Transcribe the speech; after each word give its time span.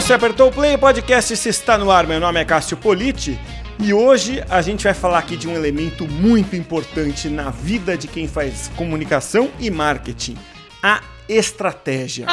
Você 0.00 0.14
apertou 0.14 0.48
o 0.48 0.50
play, 0.50 0.76
o 0.76 0.78
podcast 0.78 1.36
se 1.36 1.50
está 1.50 1.76
no 1.76 1.90
ar. 1.90 2.06
Meu 2.06 2.18
nome 2.18 2.40
é 2.40 2.44
Cássio 2.44 2.74
Politi 2.74 3.38
e 3.78 3.92
hoje 3.92 4.42
a 4.48 4.62
gente 4.62 4.84
vai 4.84 4.94
falar 4.94 5.18
aqui 5.18 5.36
de 5.36 5.46
um 5.46 5.54
elemento 5.54 6.08
muito 6.08 6.56
importante 6.56 7.28
na 7.28 7.50
vida 7.50 7.98
de 7.98 8.08
quem 8.08 8.26
faz 8.26 8.70
comunicação 8.76 9.50
e 9.60 9.70
marketing: 9.70 10.38
a 10.82 11.02
estratégia. 11.28 12.26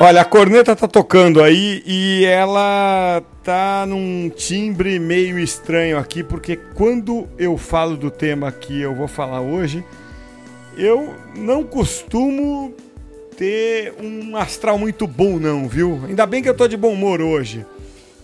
Olha, 0.00 0.22
a 0.22 0.24
corneta 0.24 0.74
tá 0.74 0.88
tocando 0.88 1.40
aí 1.40 1.84
e 1.86 2.24
ela 2.24 3.22
tá 3.44 3.86
num 3.86 4.28
timbre 4.28 4.98
meio 4.98 5.38
estranho 5.38 5.96
aqui, 5.96 6.24
porque 6.24 6.56
quando 6.56 7.28
eu 7.38 7.56
falo 7.56 7.96
do 7.96 8.10
tema 8.10 8.50
que 8.50 8.80
eu 8.80 8.92
vou 8.92 9.06
falar 9.06 9.40
hoje, 9.40 9.84
eu 10.78 11.12
não 11.34 11.64
costumo 11.64 12.72
ter 13.36 13.94
um 14.00 14.36
astral 14.36 14.78
muito 14.78 15.08
bom 15.08 15.36
não, 15.36 15.68
viu? 15.68 16.00
Ainda 16.06 16.24
bem 16.24 16.40
que 16.40 16.48
eu 16.48 16.54
tô 16.54 16.68
de 16.68 16.76
bom 16.76 16.92
humor 16.92 17.20
hoje. 17.20 17.66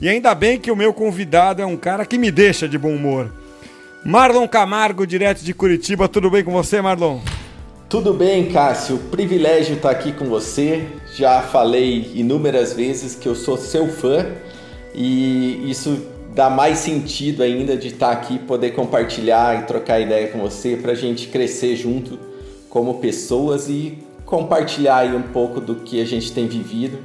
E 0.00 0.08
ainda 0.08 0.32
bem 0.34 0.58
que 0.58 0.70
o 0.70 0.76
meu 0.76 0.94
convidado 0.94 1.60
é 1.60 1.66
um 1.66 1.76
cara 1.76 2.06
que 2.06 2.16
me 2.16 2.30
deixa 2.30 2.68
de 2.68 2.78
bom 2.78 2.94
humor. 2.94 3.30
Marlon 4.04 4.46
Camargo, 4.46 5.06
direto 5.06 5.42
de 5.42 5.52
Curitiba. 5.52 6.08
Tudo 6.08 6.30
bem 6.30 6.44
com 6.44 6.52
você, 6.52 6.80
Marlon? 6.80 7.18
Tudo 7.88 8.12
bem, 8.12 8.46
Cássio. 8.46 8.98
Privilégio 9.10 9.76
estar 9.76 9.90
aqui 9.90 10.12
com 10.12 10.26
você. 10.26 10.86
Já 11.16 11.42
falei 11.42 12.12
inúmeras 12.14 12.72
vezes 12.72 13.16
que 13.16 13.28
eu 13.28 13.34
sou 13.34 13.56
seu 13.56 13.88
fã 13.88 14.26
e 14.94 15.68
isso 15.68 16.06
dá 16.34 16.48
mais 16.48 16.78
sentido 16.78 17.42
ainda 17.42 17.76
de 17.76 17.88
estar 17.88 18.10
aqui, 18.10 18.38
poder 18.38 18.72
compartilhar 18.72 19.60
e 19.60 19.66
trocar 19.66 20.00
ideia 20.00 20.28
com 20.28 20.38
você 20.38 20.76
para 20.76 20.92
a 20.92 20.96
gente 20.96 21.28
crescer 21.28 21.74
junto 21.76 22.33
como 22.74 22.98
pessoas 22.98 23.70
e 23.70 23.96
compartilhar 24.26 24.98
aí 24.98 25.16
um 25.16 25.22
pouco 25.22 25.58
do 25.58 25.76
que 25.76 26.02
a 26.02 26.04
gente 26.04 26.30
tem 26.30 26.46
vivido 26.46 26.98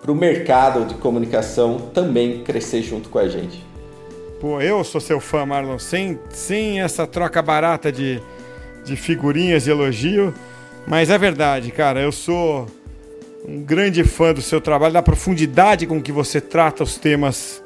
para 0.00 0.12
o 0.12 0.14
mercado 0.14 0.84
de 0.84 0.94
comunicação 0.94 1.78
também 1.92 2.44
crescer 2.44 2.82
junto 2.82 3.08
com 3.08 3.18
a 3.18 3.26
gente. 3.26 3.66
Pô, 4.40 4.60
eu 4.60 4.84
sou 4.84 5.00
seu 5.00 5.18
fã, 5.18 5.44
Marlon. 5.44 5.80
Sem, 5.80 6.20
sem 6.30 6.80
essa 6.80 7.04
troca 7.04 7.42
barata 7.42 7.90
de 7.90 8.22
de 8.86 8.94
figurinhas 8.94 9.64
de 9.64 9.70
elogio, 9.70 10.32
mas 10.86 11.10
é 11.10 11.18
verdade, 11.18 11.72
cara. 11.72 12.00
Eu 12.00 12.12
sou 12.12 12.66
um 13.46 13.60
grande 13.60 14.04
fã 14.04 14.32
do 14.32 14.40
seu 14.40 14.60
trabalho, 14.60 14.94
da 14.94 15.02
profundidade 15.02 15.86
com 15.86 16.00
que 16.00 16.12
você 16.12 16.40
trata 16.40 16.84
os 16.84 16.96
temas 16.96 17.62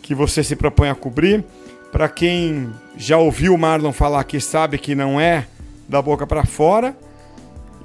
que 0.00 0.14
você 0.14 0.42
se 0.44 0.54
propõe 0.54 0.88
a 0.88 0.94
cobrir. 0.94 1.44
Para 1.90 2.08
quem 2.08 2.70
já 2.96 3.18
ouviu 3.18 3.52
o 3.52 3.58
Marlon 3.58 3.92
falar 3.92 4.20
aqui, 4.20 4.40
sabe 4.40 4.78
que 4.78 4.94
não 4.94 5.20
é 5.20 5.46
da 5.90 6.00
boca 6.00 6.26
para 6.26 6.46
fora. 6.46 6.96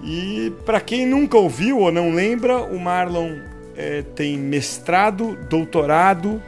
E 0.02 0.54
para 0.66 0.80
quem 0.80 1.06
nunca 1.06 1.38
ouviu 1.38 1.80
ou 1.80 1.92
não 1.92 2.14
lembra, 2.14 2.58
o 2.60 2.80
Marlon 2.80 3.32
é, 3.76 4.04
tem 4.16 4.38
mestrado, 4.38 5.38
doutorado. 5.50 6.42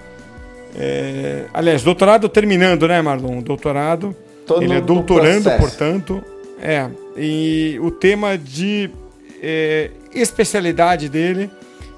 É, 0.75 1.45
aliás, 1.53 1.83
doutorado 1.83 2.29
terminando, 2.29 2.87
né, 2.87 3.01
Marlon? 3.01 3.41
Doutorado 3.41 4.15
Tô 4.47 4.61
Ele 4.61 4.75
é 4.75 4.81
doutorando, 4.81 5.51
portanto. 5.57 6.23
É. 6.59 6.89
E 7.17 7.77
o 7.81 7.91
tema 7.91 8.37
de 8.37 8.89
é, 9.43 9.91
especialidade 10.13 11.09
dele 11.09 11.51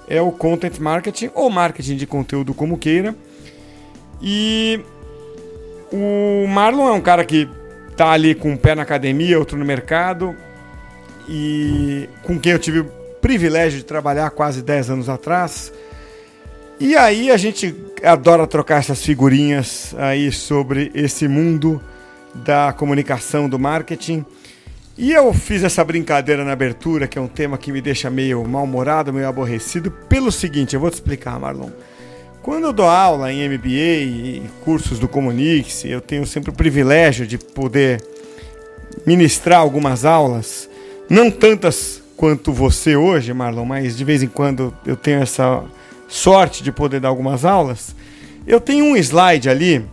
é 0.08 0.20
o 0.20 0.32
content 0.32 0.80
marketing 0.80 1.30
ou 1.36 1.50
marketing 1.52 1.96
de 1.96 2.08
conteúdo, 2.08 2.56
como 2.56 2.78
queira. 2.78 3.16
E 4.20 4.82
o 5.94 6.48
Marlon 6.48 6.90
é 6.90 6.92
um 6.92 7.02
cara 7.02 7.24
que 7.24 7.48
tá 8.00 8.12
ali 8.12 8.34
com 8.34 8.52
um 8.52 8.56
pé 8.56 8.76
na 8.76 8.84
academia, 8.84 9.38
outro 9.38 9.58
no 9.58 9.66
mercado, 9.66 10.34
e 11.28 12.08
com 12.24 12.40
quem 12.40 12.54
eu 12.54 12.60
tive 12.60 12.80
o 12.80 12.86
privilégio 13.20 13.78
de 13.78 13.84
trabalhar 13.84 14.30
quase 14.30 14.62
10 14.62 14.92
anos 14.92 15.10
atrás. 15.10 15.74
E 16.80 16.96
aí 16.96 17.30
a 17.30 17.36
gente 17.36 17.76
adora 18.02 18.48
trocar 18.48 18.78
essas 18.78 19.04
figurinhas 19.04 19.94
aí 19.98 20.32
sobre 20.32 20.90
esse 20.96 21.28
mundo 21.28 21.82
da 22.34 22.72
comunicação, 22.72 23.50
do 23.50 23.60
marketing. 23.60 24.26
E 24.98 25.12
eu 25.12 25.34
fiz 25.34 25.62
essa 25.66 25.84
brincadeira 25.84 26.46
na 26.46 26.54
abertura, 26.54 27.06
que 27.06 27.20
é 27.20 27.22
um 27.22 27.28
tema 27.28 27.58
que 27.58 27.70
me 27.70 27.82
deixa 27.82 28.10
meio 28.10 28.48
mal-humorado, 28.48 29.12
meio 29.12 29.28
aborrecido, 29.28 29.92
pelo 29.92 30.32
seguinte, 30.32 30.74
eu 30.74 30.80
vou 30.80 30.90
te 30.90 30.94
explicar, 30.94 31.38
Marlon. 31.38 31.70
Quando 32.42 32.66
eu 32.66 32.74
dou 32.74 32.88
aula 32.88 33.34
em 33.34 33.48
MBA 33.50 33.68
e 33.68 34.50
cursos 34.64 34.98
do 34.98 35.10
Comunix, 35.10 35.84
eu 35.84 36.00
tenho 36.00 36.26
sempre 36.26 36.52
o 36.52 36.54
privilégio 36.54 37.28
de 37.28 37.38
poder 37.38 38.02
ministrar 39.06 39.60
algumas 39.60 40.06
aulas, 40.06 40.70
não 41.10 41.30
tantas 41.30 42.02
quanto 42.16 42.54
você 42.54 42.96
hoje, 42.96 43.34
Marlon, 43.34 43.66
mas 43.66 43.98
de 43.98 44.04
vez 44.04 44.24
em 44.24 44.28
quando 44.28 44.74
eu 44.86 44.96
tenho 44.96 45.22
essa 45.22 45.64
sorte 46.08 46.64
de 46.64 46.72
poder 46.72 47.00
dar 47.00 47.10
algumas 47.10 47.44
aulas. 47.44 47.96
Eu 48.48 48.60
tenho 48.60 48.86
um 48.86 48.96
slide 48.96 49.50
ali 49.50 49.86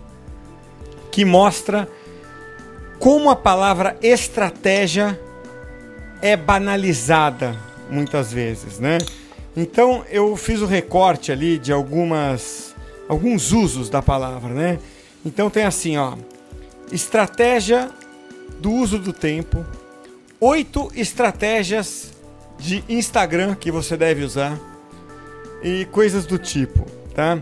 que 1.11 1.25
mostra 1.25 1.89
como 2.99 3.29
a 3.29 3.37
palavra 3.37 3.97
estratégia 4.03 5.19
é 6.23 6.37
banalizada 6.37 7.57
muitas 7.91 8.33
vezes, 8.33 8.79
né? 8.79 8.99
Então 9.57 10.05
eu 10.11 10.37
fiz 10.37 10.61
o 10.61 10.67
recorte 10.67 11.33
ali 11.33 11.59
de 11.59 11.73
algumas 11.73 12.75
alguns 13.09 13.53
usos 13.53 13.89
da 13.89 14.03
palavra, 14.03 14.53
né? 14.53 14.79
Então 15.25 15.49
tem 15.49 15.65
assim, 15.65 15.97
ó, 15.97 16.15
estratégia 16.93 17.91
do 18.61 18.71
uso 18.73 18.99
do 18.99 19.13
tempo, 19.13 19.65
oito 20.41 20.91
estratégias 20.95 22.13
de 22.59 22.85
Instagram 22.89 23.55
que 23.55 23.71
você 23.71 23.97
deve 23.97 24.23
usar 24.23 24.59
e 25.63 25.85
coisas 25.87 26.27
do 26.27 26.39
tipo, 26.39 26.85
tá? 27.15 27.39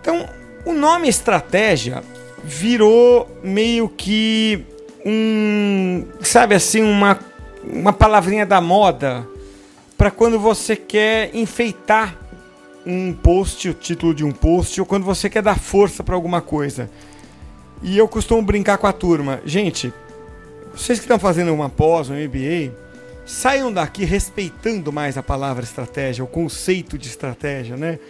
Então, 0.00 0.28
o 0.64 0.72
nome 0.72 1.08
estratégia 1.08 2.02
virou 2.42 3.28
meio 3.42 3.88
que 3.88 4.64
um, 5.04 6.04
sabe 6.20 6.54
assim, 6.54 6.82
uma, 6.82 7.18
uma 7.64 7.92
palavrinha 7.92 8.44
da 8.44 8.60
moda 8.60 9.26
para 10.02 10.10
quando 10.10 10.36
você 10.36 10.74
quer 10.74 11.30
enfeitar 11.32 12.18
um 12.84 13.12
post, 13.12 13.68
o 13.68 13.72
título 13.72 14.12
de 14.12 14.24
um 14.24 14.32
post, 14.32 14.80
ou 14.80 14.84
quando 14.84 15.04
você 15.04 15.30
quer 15.30 15.44
dar 15.44 15.56
força 15.56 16.02
para 16.02 16.16
alguma 16.16 16.40
coisa. 16.40 16.90
E 17.80 17.96
eu 17.96 18.08
costumo 18.08 18.42
brincar 18.42 18.78
com 18.78 18.88
a 18.88 18.92
turma, 18.92 19.40
gente, 19.46 19.92
vocês 20.74 20.98
que 20.98 21.04
estão 21.04 21.20
fazendo 21.20 21.54
uma 21.54 21.68
pós, 21.68 22.10
um 22.10 22.14
MBA, 22.14 22.74
saiam 23.24 23.72
daqui 23.72 24.04
respeitando 24.04 24.92
mais 24.92 25.16
a 25.16 25.22
palavra 25.22 25.62
estratégia, 25.62 26.24
o 26.24 26.26
conceito 26.26 26.98
de 26.98 27.06
estratégia, 27.06 27.76
né? 27.76 28.00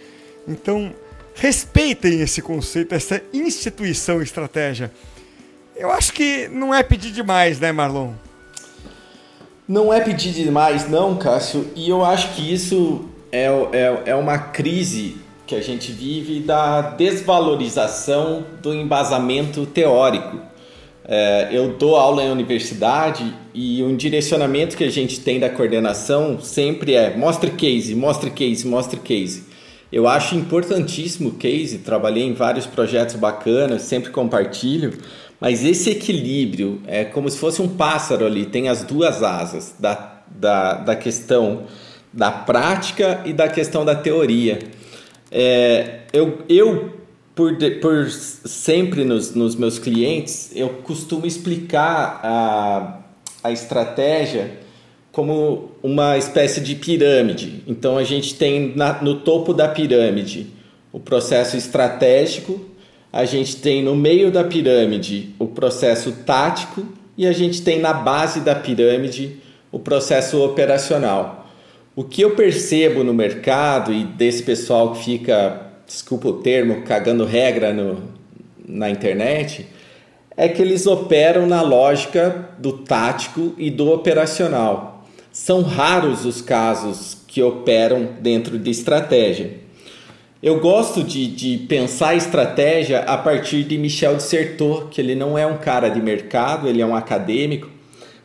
Então, 0.47 0.95
respeitem 1.35 2.21
esse 2.21 2.41
conceito, 2.41 2.95
essa 2.95 3.21
instituição 3.31 4.19
estratégia. 4.19 4.91
Eu 5.75 5.91
acho 5.91 6.11
que 6.11 6.47
não 6.47 6.73
é 6.73 6.81
pedir 6.81 7.11
demais, 7.11 7.59
né, 7.59 7.71
Marlon? 7.71 8.13
Não 9.73 9.91
é 9.91 9.99
pedir 9.99 10.31
demais, 10.33 10.87
não, 10.87 11.17
Cássio. 11.17 11.65
E 11.75 11.89
eu 11.89 12.05
acho 12.05 12.35
que 12.35 12.53
isso 12.53 13.05
é, 13.31 13.47
é, 13.71 14.01
é 14.11 14.15
uma 14.15 14.37
crise 14.37 15.17
que 15.47 15.55
a 15.55 15.61
gente 15.61 15.91
vive 15.91 16.41
da 16.41 16.79
desvalorização 16.91 18.45
do 18.61 18.71
embasamento 18.71 19.65
teórico. 19.65 20.39
É, 21.03 21.49
eu 21.51 21.73
dou 21.75 21.95
aula 21.95 22.23
em 22.23 22.29
universidade 22.29 23.33
e 23.51 23.81
um 23.81 23.95
direcionamento 23.95 24.77
que 24.77 24.83
a 24.83 24.91
gente 24.91 25.21
tem 25.21 25.39
da 25.39 25.49
coordenação 25.49 26.39
sempre 26.39 26.93
é 26.93 27.17
mostre 27.17 27.49
case, 27.49 27.95
mostre 27.95 28.29
case, 28.29 28.67
mostre 28.67 28.99
case. 28.99 29.43
Eu 29.91 30.07
acho 30.07 30.35
importantíssimo 30.35 31.29
o 31.29 31.33
case, 31.33 31.79
trabalhei 31.79 32.23
em 32.23 32.33
vários 32.33 32.67
projetos 32.67 33.15
bacanas, 33.15 33.81
sempre 33.81 34.11
compartilho, 34.11 34.93
mas 35.43 35.65
esse 35.65 35.89
equilíbrio 35.89 36.81
é 36.87 37.03
como 37.03 37.29
se 37.29 37.37
fosse 37.37 37.61
um 37.61 37.67
pássaro 37.67 38.25
ali, 38.25 38.45
tem 38.45 38.69
as 38.69 38.81
duas 38.85 39.21
asas 39.21 39.75
da, 39.77 40.23
da, 40.25 40.75
da 40.75 40.95
questão 40.95 41.65
da 42.13 42.31
prática 42.31 43.21
e 43.25 43.33
da 43.33 43.49
questão 43.49 43.83
da 43.83 43.93
teoria. 43.93 44.59
É, 45.29 46.03
eu, 46.13 46.43
eu 46.47 46.93
por, 47.35 47.57
por 47.81 48.09
sempre 48.09 49.03
nos, 49.03 49.35
nos 49.35 49.57
meus 49.57 49.77
clientes, 49.77 50.49
eu 50.55 50.69
costumo 50.69 51.25
explicar 51.25 52.21
a, 52.23 52.99
a 53.43 53.51
estratégia 53.51 54.59
como 55.11 55.71
uma 55.83 56.17
espécie 56.17 56.61
de 56.61 56.73
pirâmide. 56.73 57.65
Então 57.67 57.97
a 57.97 58.05
gente 58.05 58.35
tem 58.35 58.73
na, 58.77 59.01
no 59.01 59.19
topo 59.19 59.53
da 59.53 59.67
pirâmide 59.67 60.47
o 60.89 61.01
processo 61.01 61.57
estratégico, 61.57 62.65
a 63.13 63.25
gente 63.25 63.57
tem 63.57 63.83
no 63.83 63.95
meio 63.95 64.31
da 64.31 64.43
pirâmide 64.43 65.35
o 65.37 65.45
processo 65.45 66.11
tático 66.25 66.83
e 67.15 67.27
a 67.27 67.31
gente 67.31 67.61
tem 67.61 67.79
na 67.79 67.93
base 67.93 68.39
da 68.39 68.55
pirâmide 68.55 69.37
o 69.71 69.77
processo 69.77 70.43
operacional. 70.43 71.47
O 71.95 72.03
que 72.03 72.23
eu 72.23 72.31
percebo 72.31 73.03
no 73.03 73.13
mercado 73.13 73.93
e 73.93 74.03
desse 74.03 74.41
pessoal 74.41 74.93
que 74.93 75.03
fica, 75.03 75.61
desculpa 75.85 76.27
o 76.27 76.41
termo, 76.41 76.81
cagando 76.81 77.23
regra 77.23 77.71
no, 77.71 78.01
na 78.67 78.89
internet, 78.89 79.67
é 80.35 80.49
que 80.49 80.59
eles 80.59 80.87
operam 80.87 81.45
na 81.45 81.61
lógica 81.61 82.49
do 82.57 82.79
tático 82.79 83.53
e 83.59 83.69
do 83.69 83.91
operacional. 83.91 85.05
São 85.31 85.61
raros 85.61 86.25
os 86.25 86.41
casos 86.41 87.15
que 87.27 87.43
operam 87.43 88.09
dentro 88.19 88.57
de 88.57 88.71
estratégia. 88.71 89.62
Eu 90.43 90.59
gosto 90.59 91.01
de, 91.01 91.25
de 91.25 91.57
pensar 91.57 92.15
estratégia 92.15 92.99
a 92.99 93.17
partir 93.17 93.63
de 93.63 93.77
Michel 93.77 94.19
Certeau, 94.19 94.89
que 94.91 94.99
ele 94.99 95.15
não 95.15 95.37
é 95.37 95.47
um 95.47 95.57
cara 95.57 95.87
de 95.87 96.01
mercado, 96.01 96.67
ele 96.67 96.81
é 96.81 96.85
um 96.85 96.93
acadêmico, 96.93 97.69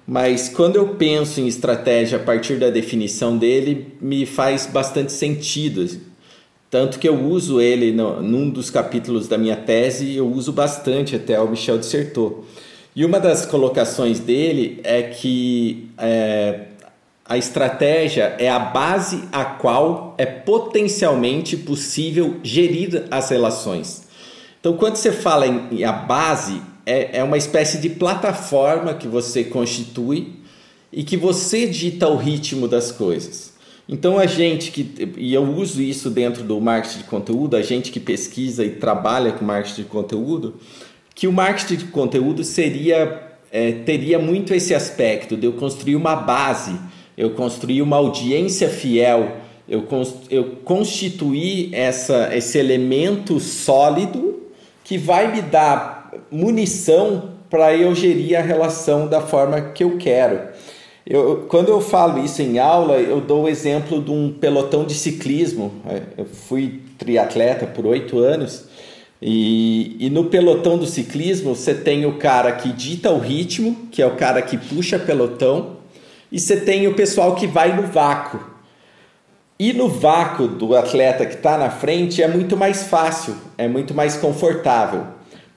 mas 0.05 0.49
quando 0.49 0.75
eu 0.75 0.97
penso 0.97 1.41
em 1.41 1.47
estratégia 1.47 2.19
a 2.19 2.21
partir 2.21 2.57
da 2.57 2.71
definição 2.71 3.39
dele, 3.39 3.95
me 4.01 4.27
faz 4.27 4.67
bastante 4.67 5.13
sentido. 5.13 5.89
Tanto 6.69 6.99
que 6.99 7.09
eu 7.09 7.15
uso 7.25 7.61
ele 7.61 7.93
no, 7.93 8.21
num 8.21 8.51
dos 8.51 8.69
capítulos 8.69 9.29
da 9.29 9.39
minha 9.39 9.55
tese, 9.55 10.17
eu 10.17 10.27
uso 10.27 10.53
bastante 10.53 11.15
até 11.15 11.41
o 11.41 11.49
Michel 11.49 11.81
Certeau. 11.85 12.45
E 12.97 13.05
uma 13.05 13.21
das 13.21 13.47
colocações 13.47 14.19
dele 14.19 14.81
é 14.83 15.05
que 15.05 15.89
é, 15.97 16.63
a 17.29 17.37
estratégia 17.37 18.35
é 18.39 18.49
a 18.49 18.59
base 18.59 19.25
a 19.31 19.45
qual 19.45 20.15
é 20.17 20.25
potencialmente 20.25 21.57
possível 21.57 22.39
gerir 22.43 23.05
as 23.11 23.29
relações. 23.29 24.09
Então, 24.59 24.77
quando 24.77 24.97
você 24.97 25.13
fala 25.13 25.47
em 25.47 25.85
a 25.85 25.93
base, 25.93 26.61
é, 26.87 27.19
é 27.19 27.23
uma 27.23 27.37
espécie 27.37 27.79
de 27.79 27.91
plataforma 27.91 28.95
que 28.95 29.07
você 29.07 29.45
constitui 29.45 30.39
e 30.93 31.05
que 31.05 31.17
você 31.17 31.67
dita 31.67 32.09
o 32.09 32.17
ritmo 32.17 32.67
das 32.67 32.91
coisas. 32.91 33.53
Então 33.89 34.19
a 34.19 34.27
gente 34.27 34.71
que 34.71 35.15
e 35.17 35.33
eu 35.33 35.43
uso 35.43 35.81
isso 35.81 36.11
dentro 36.11 36.45
do 36.45 36.61
marketing 36.61 36.99
de 36.99 37.05
conteúdo, 37.05 37.57
a 37.57 37.63
gente 37.63 37.91
que 37.91 37.99
pesquisa 37.99 38.63
e 38.63 38.71
trabalha 38.71 39.33
com 39.33 39.45
marketing 39.45 39.83
de 39.83 39.89
conteúdo, 39.89 40.57
que 41.15 41.27
o 41.27 41.33
marketing 41.33 41.77
de 41.77 41.85
conteúdo 41.87 42.45
seria 42.45 43.23
é, 43.51 43.73
teria 43.73 44.19
muito 44.19 44.53
esse 44.53 44.75
aspecto 44.75 45.39
de 45.39 45.47
eu 45.47 45.55
construir 45.55 45.97
uma 45.97 46.15
base, 46.15 46.79
eu 47.19 47.31
construir 47.31 47.83
uma 47.83 47.97
audiência 47.97 48.69
fiel, 48.69 49.39
eu, 49.69 49.85
eu 50.31 50.45
constituir 50.65 51.75
essa, 51.75 52.31
esse 52.33 52.57
elemento 52.57 53.41
sólido 53.41 54.45
que 54.85 54.97
vai 54.97 55.35
me 55.35 55.43
dar 55.43 56.13
munição 56.31 57.31
para 57.51 57.77
eu 57.77 57.93
gerir 57.93 58.39
a 58.39 58.41
relação 58.41 59.09
da 59.09 59.21
forma 59.21 59.61
que 59.61 59.83
eu 59.83 59.99
quero. 59.99 60.41
Eu, 61.05 61.47
quando 61.49 61.71
eu 61.71 61.81
falo 61.81 62.25
isso 62.25 62.41
em 62.41 62.61
aula, 62.61 62.99
eu 62.99 63.21
dou 63.21 63.45
o 63.45 63.49
exemplo 63.49 64.01
de 64.01 64.13
um 64.13 64.33
pelotão 64.33 64.85
de 64.85 64.95
ciclismo. 64.95 65.73
Eu 66.17 66.25
fui 66.25 66.83
triatleta 66.97 67.67
por 67.67 67.85
oito 67.85 68.19
anos 68.21 68.67
e, 69.21 69.97
e 69.99 70.09
no 70.09 70.27
pelotão 70.27 70.79
do 70.79 70.87
ciclismo 70.87 71.55
você 71.57 71.75
tem 71.75 72.07
o 72.07 72.17
cara 72.17 72.53
que 72.53 72.73
dita 72.73 73.11
o 73.11 73.19
ritmo, 73.19 73.89
que 73.91 74.01
é 74.01 74.07
o 74.07 74.15
cara 74.15 74.41
que 74.41 74.57
puxa 74.57 74.99
pelotão, 74.99 75.78
e 76.31 76.39
você 76.39 76.57
tem 76.57 76.87
o 76.87 76.95
pessoal 76.95 77.35
que 77.35 77.47
vai 77.47 77.75
no 77.75 77.83
vácuo. 77.83 78.41
E 79.59 79.73
no 79.73 79.89
vácuo 79.89 80.47
do 80.47 80.77
atleta 80.77 81.27
que 81.27 81.35
está 81.35 81.59
na 81.59 81.71
frente 81.71 82.23
é 82.23 82.29
muito 82.29 82.57
mais 82.57 82.85
fácil, 82.85 83.35
é 83.57 83.67
muito 83.67 83.93
mais 83.93 84.17
confortável. 84.17 85.07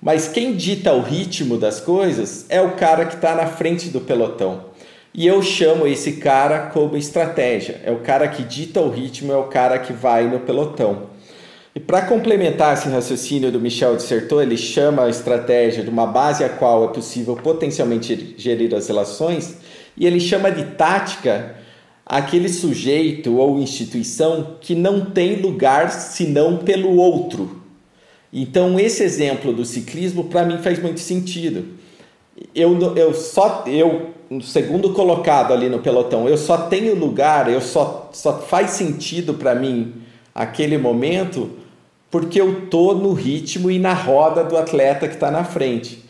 Mas 0.02 0.28
quem 0.28 0.56
dita 0.56 0.94
o 0.94 1.02
ritmo 1.02 1.58
das 1.58 1.80
coisas 1.80 2.46
é 2.50 2.60
o 2.60 2.72
cara 2.72 3.06
que 3.06 3.16
está 3.16 3.36
na 3.36 3.46
frente 3.46 3.90
do 3.90 4.02
pelotão. 4.02 4.72
E 5.14 5.28
eu 5.28 5.44
chamo 5.44 5.86
esse 5.86 6.14
cara 6.14 6.68
como 6.74 6.98
estratégia. 6.98 7.82
É 7.84 7.92
o 7.92 8.00
cara 8.00 8.28
que 8.28 8.44
dita 8.44 8.80
o 8.80 8.90
ritmo, 8.90 9.32
é 9.32 9.38
o 9.38 9.44
cara 9.44 9.78
que 9.78 9.94
vai 9.94 10.24
no 10.24 10.40
pelotão. 10.40 11.12
E 11.76 11.80
para 11.80 12.02
complementar 12.02 12.74
esse 12.74 12.90
raciocínio 12.90 13.52
do 13.52 13.60
Michel 13.60 13.96
de 13.96 14.04
ele 14.42 14.58
chama 14.58 15.04
a 15.04 15.10
estratégia 15.10 15.84
de 15.84 15.90
uma 15.90 16.08
base 16.08 16.44
a 16.44 16.50
qual 16.50 16.86
é 16.86 16.88
possível 16.88 17.36
potencialmente 17.36 18.36
gerir 18.38 18.74
as 18.74 18.88
relações, 18.88 19.58
e 19.98 20.06
ele 20.06 20.20
chama 20.20 20.52
de 20.52 20.64
tática 20.76 21.56
aquele 22.06 22.50
sujeito 22.50 23.38
ou 23.38 23.60
instituição 23.60 24.58
que 24.60 24.76
não 24.76 25.06
tem 25.06 25.36
lugar 25.36 25.92
senão 25.92 26.58
pelo 26.58 26.96
outro. 26.98 27.62
Então, 28.34 28.80
esse 28.80 29.04
exemplo 29.04 29.54
do 29.54 29.66
ciclismo 29.66 30.26
para 30.26 30.46
mim 30.46 30.58
faz 30.58 30.82
muito 30.82 31.00
sentido. 31.00 31.66
Eu, 32.56 32.96
eu 32.96 33.14
só 33.14 33.64
eu 33.68 34.12
segundo 34.42 34.94
colocado 34.94 35.52
ali 35.52 35.68
no 35.68 35.80
pelotão, 35.80 36.30
eu 36.30 36.38
só 36.38 36.58
tenho 36.58 36.96
lugar, 36.96 37.52
eu 37.52 37.60
só, 37.60 38.10
só 38.14 38.40
faz 38.40 38.72
sentido 38.72 39.34
para 39.34 39.54
mim 39.54 39.96
aquele 40.34 40.78
momento 40.78 41.50
porque 42.10 42.40
eu 42.40 42.68
tô 42.70 42.94
no 42.94 43.14
ritmo 43.14 43.72
e 43.72 43.80
na 43.80 43.94
roda 43.94 44.44
do 44.44 44.58
atleta 44.58 45.08
que 45.08 45.16
está 45.16 45.32
na 45.32 45.44
frente. 45.44 46.01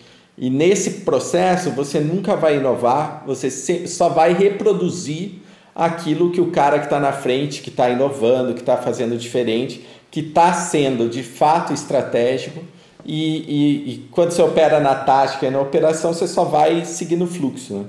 E 0.42 0.50
nesse 0.50 1.02
processo 1.02 1.70
você 1.70 2.00
nunca 2.00 2.36
vai 2.36 2.58
inovar, 2.58 3.24
você 3.28 3.52
só 3.88 4.10
vai 4.10 4.34
reproduzir 4.34 5.34
aquilo 5.76 6.32
que 6.32 6.42
o 6.42 6.50
cara 6.50 6.80
que 6.80 6.86
está 6.86 7.00
na 7.00 7.14
frente, 7.14 7.62
que 7.62 7.70
está 7.70 7.92
inovando, 7.92 8.56
que 8.56 8.62
está 8.62 8.76
fazendo 8.76 9.16
diferente, 9.16 9.86
que 10.10 10.20
está 10.20 10.52
sendo 10.52 11.08
de 11.08 11.22
fato 11.22 11.72
estratégico 11.72 12.60
e, 13.06 13.38
e, 13.38 13.94
e, 13.94 13.98
quando 14.10 14.32
você 14.32 14.42
opera 14.42 14.80
na 14.80 14.96
tática 14.96 15.46
e 15.46 15.52
na 15.52 15.60
operação, 15.60 16.12
você 16.12 16.28
só 16.28 16.44
vai 16.44 16.86
seguindo 16.86 17.26
o 17.26 17.28
fluxo. 17.28 17.80
Né? 17.80 17.86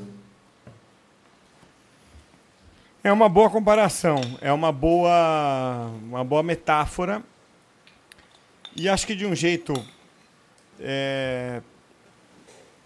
É 3.05 3.11
uma 3.13 3.31
boa 3.31 3.49
comparação, 3.49 4.21
é 4.43 4.53
uma 4.53 4.71
boa, 4.71 5.91
uma 6.05 6.23
boa 6.23 6.43
metáfora. 6.43 7.23
E 8.77 8.91
acho 8.91 9.07
que 9.07 9.15
de 9.15 9.25
um 9.27 9.35
jeito 9.35 9.75
é, 10.79 11.61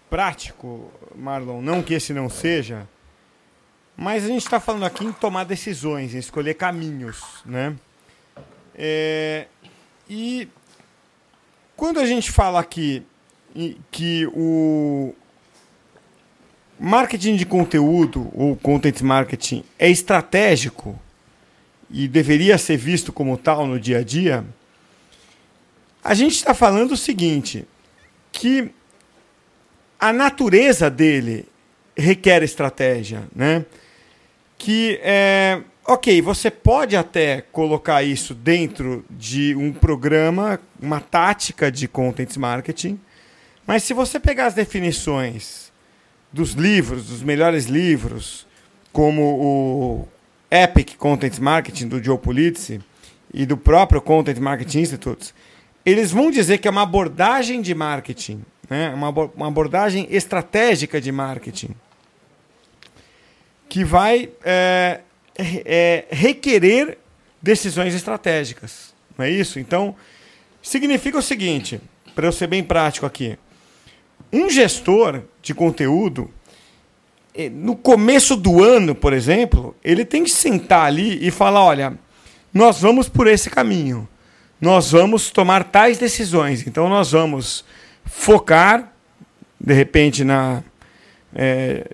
prático, 0.09 0.91
Marlon, 1.15 1.61
não 1.61 1.83
que 1.83 1.93
esse 1.93 2.13
não 2.13 2.29
seja, 2.29 2.87
mas 3.95 4.23
a 4.23 4.27
gente 4.27 4.43
está 4.43 4.59
falando 4.59 4.85
aqui 4.85 5.05
em 5.05 5.11
tomar 5.11 5.43
decisões, 5.43 6.13
em 6.13 6.19
escolher 6.19 6.53
caminhos, 6.53 7.21
né? 7.45 7.75
É, 8.75 9.47
e 10.07 10.47
quando 11.75 11.99
a 11.99 12.05
gente 12.05 12.31
fala 12.31 12.59
aqui 12.59 13.03
que 13.91 14.27
o 14.27 15.15
marketing 16.79 17.35
de 17.35 17.45
conteúdo 17.45 18.29
ou 18.33 18.55
content 18.55 19.01
marketing 19.01 19.63
é 19.79 19.89
estratégico 19.89 20.99
e 21.89 22.07
deveria 22.07 22.57
ser 22.57 22.77
visto 22.77 23.11
como 23.11 23.35
tal 23.35 23.65
no 23.65 23.79
dia 23.79 23.99
a 23.99 24.03
dia, 24.03 24.45
a 26.03 26.13
gente 26.13 26.35
está 26.35 26.53
falando 26.53 26.91
o 26.91 26.97
seguinte, 26.97 27.67
que 28.31 28.71
a 29.99 30.13
natureza 30.13 30.89
dele 30.89 31.47
requer 31.95 32.43
estratégia, 32.43 33.23
né? 33.35 33.65
Que 34.57 34.99
é, 35.03 35.61
Ok, 35.89 36.21
você 36.21 36.51
pode 36.51 36.97
até 36.97 37.39
colocar 37.49 38.03
isso 38.03 38.35
dentro 38.35 39.05
de 39.09 39.55
um 39.55 39.71
programa, 39.71 40.59
uma 40.81 40.99
tática 40.99 41.71
de 41.71 41.87
content 41.87 42.35
marketing, 42.35 42.99
mas 43.65 43.83
se 43.83 43.93
você 43.93 44.19
pegar 44.19 44.47
as 44.47 44.53
definições 44.53 45.71
dos 46.29 46.51
livros, 46.51 47.05
dos 47.07 47.23
melhores 47.23 47.67
livros, 47.67 48.45
como 48.91 49.21
o 49.21 50.07
Epic 50.51 50.97
Content 50.97 51.39
Marketing 51.39 51.87
do 51.87 52.03
Joe 52.03 52.17
Pulizzi 52.17 52.81
e 53.33 53.45
do 53.45 53.55
próprio 53.55 54.01
Content 54.01 54.39
Marketing 54.39 54.79
Institute, 54.79 55.33
eles 55.85 56.11
vão 56.11 56.29
dizer 56.29 56.57
que 56.57 56.67
é 56.67 56.71
uma 56.71 56.81
abordagem 56.81 57.61
de 57.61 57.73
marketing, 57.73 58.43
né? 58.69 58.89
uma, 58.93 59.09
uma 59.09 59.47
abordagem 59.47 60.07
estratégica 60.09 60.99
de 60.99 61.11
marketing, 61.11 61.69
que 63.69 63.83
vai 63.83 64.29
é, 64.43 65.01
é, 65.37 66.05
requerer 66.09 66.97
decisões 67.41 67.93
estratégicas. 67.93 68.93
Não 69.17 69.25
é 69.25 69.29
isso? 69.29 69.59
Então, 69.59 69.95
significa 70.61 71.17
o 71.17 71.21
seguinte, 71.21 71.81
para 72.15 72.27
eu 72.27 72.31
ser 72.31 72.47
bem 72.47 72.63
prático 72.63 73.05
aqui. 73.05 73.37
Um 74.31 74.49
gestor 74.49 75.21
de 75.41 75.53
conteúdo, 75.53 76.31
é, 77.33 77.49
no 77.49 77.75
começo 77.75 78.35
do 78.35 78.63
ano, 78.63 78.95
por 78.95 79.13
exemplo, 79.13 79.75
ele 79.83 80.03
tem 80.03 80.23
que 80.23 80.31
sentar 80.31 80.85
ali 80.85 81.25
e 81.25 81.31
falar: 81.31 81.63
olha, 81.63 81.93
nós 82.53 82.81
vamos 82.81 83.07
por 83.07 83.27
esse 83.27 83.49
caminho, 83.49 84.07
nós 84.59 84.91
vamos 84.91 85.29
tomar 85.29 85.63
tais 85.63 85.97
decisões. 85.97 86.65
Então, 86.65 86.89
nós 86.89 87.11
vamos 87.11 87.63
focar, 88.07 88.91
de 89.59 89.73
repente, 89.73 90.23
na 90.23 90.63
é, 91.35 91.91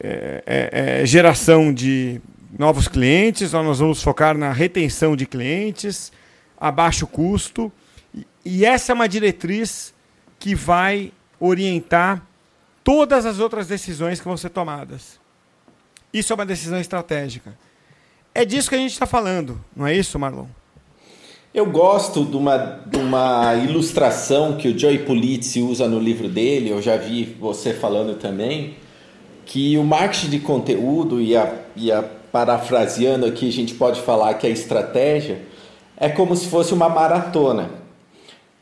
é, 0.00 0.42
é, 0.46 1.02
é 1.02 1.06
geração 1.06 1.72
de 1.72 2.20
novos 2.58 2.88
clientes, 2.88 3.52
nós 3.52 3.78
vamos 3.78 4.02
focar 4.02 4.36
na 4.36 4.52
retenção 4.52 5.14
de 5.16 5.26
clientes, 5.26 6.12
a 6.58 6.70
baixo 6.70 7.06
custo. 7.06 7.70
E 8.44 8.64
essa 8.64 8.92
é 8.92 8.94
uma 8.94 9.08
diretriz 9.08 9.92
que 10.38 10.54
vai 10.54 11.12
orientar 11.38 12.24
todas 12.82 13.26
as 13.26 13.38
outras 13.38 13.66
decisões 13.66 14.20
que 14.20 14.26
vão 14.26 14.36
ser 14.36 14.50
tomadas. 14.50 15.20
Isso 16.12 16.32
é 16.32 16.34
uma 16.34 16.46
decisão 16.46 16.78
estratégica. 16.80 17.56
É 18.34 18.44
disso 18.44 18.68
que 18.68 18.74
a 18.74 18.78
gente 18.78 18.92
está 18.92 19.06
falando, 19.06 19.62
não 19.74 19.86
é 19.86 19.94
isso, 19.94 20.18
Marlon? 20.18 20.46
Eu 21.56 21.64
gosto 21.64 22.22
de 22.22 22.36
uma, 22.36 22.58
de 22.84 22.98
uma 22.98 23.54
ilustração 23.54 24.58
que 24.58 24.68
o 24.68 24.78
Joey 24.78 24.98
Pulitzi 24.98 25.62
usa 25.62 25.88
no 25.88 25.98
livro 25.98 26.28
dele, 26.28 26.68
eu 26.68 26.82
já 26.82 26.98
vi 26.98 27.34
você 27.40 27.72
falando 27.72 28.18
também, 28.18 28.74
que 29.46 29.78
o 29.78 29.82
marketing 29.82 30.28
de 30.28 30.40
conteúdo, 30.40 31.18
e 31.18 31.34
a, 31.34 31.50
e 31.74 31.90
a 31.90 32.04
parafraseando 32.30 33.24
aqui, 33.24 33.48
a 33.48 33.52
gente 33.52 33.72
pode 33.72 34.02
falar 34.02 34.34
que 34.34 34.46
a 34.46 34.50
estratégia 34.50 35.40
é 35.96 36.10
como 36.10 36.36
se 36.36 36.46
fosse 36.48 36.74
uma 36.74 36.90
maratona. 36.90 37.70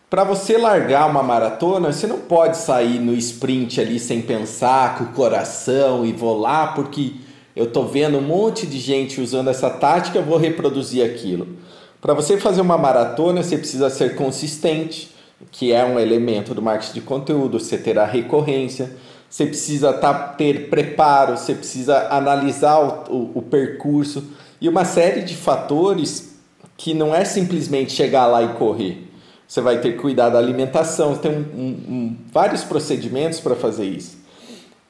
Para 0.08 0.22
você 0.22 0.56
largar 0.56 1.10
uma 1.10 1.20
maratona, 1.20 1.92
você 1.92 2.06
não 2.06 2.20
pode 2.20 2.58
sair 2.58 3.00
no 3.00 3.12
sprint 3.14 3.80
ali 3.80 3.98
sem 3.98 4.22
pensar, 4.22 4.98
com 4.98 5.02
o 5.02 5.08
coração 5.08 6.06
e 6.06 6.12
vou 6.12 6.38
lá 6.38 6.68
porque 6.68 7.14
eu 7.56 7.66
tô 7.72 7.82
vendo 7.82 8.18
um 8.18 8.22
monte 8.22 8.68
de 8.68 8.78
gente 8.78 9.20
usando 9.20 9.50
essa 9.50 9.68
tática, 9.68 10.16
eu 10.16 10.24
vou 10.24 10.38
reproduzir 10.38 11.04
aquilo. 11.04 11.56
Para 12.04 12.12
você 12.12 12.36
fazer 12.36 12.60
uma 12.60 12.76
maratona, 12.76 13.42
você 13.42 13.56
precisa 13.56 13.88
ser 13.88 14.14
consistente, 14.14 15.10
que 15.50 15.72
é 15.72 15.82
um 15.82 15.98
elemento 15.98 16.54
do 16.54 16.60
marketing 16.60 16.92
de 16.92 17.00
conteúdo, 17.00 17.58
você 17.58 17.78
ter 17.78 17.98
a 17.98 18.04
recorrência, 18.04 18.94
você 19.26 19.46
precisa 19.46 19.90
tá, 19.90 20.12
ter 20.12 20.68
preparo, 20.68 21.38
você 21.38 21.54
precisa 21.54 22.08
analisar 22.10 22.78
o, 22.78 23.10
o, 23.10 23.38
o 23.38 23.42
percurso 23.42 24.22
e 24.60 24.68
uma 24.68 24.84
série 24.84 25.22
de 25.22 25.34
fatores 25.34 26.34
que 26.76 26.92
não 26.92 27.14
é 27.14 27.24
simplesmente 27.24 27.92
chegar 27.92 28.26
lá 28.26 28.42
e 28.42 28.48
correr. 28.48 29.10
Você 29.48 29.62
vai 29.62 29.80
ter 29.80 29.92
que 29.92 29.98
cuidar 29.98 30.28
da 30.28 30.38
alimentação, 30.38 31.16
tem 31.16 31.32
um, 31.32 31.64
um, 31.88 32.16
vários 32.30 32.62
procedimentos 32.64 33.40
para 33.40 33.56
fazer 33.56 33.86
isso. 33.86 34.18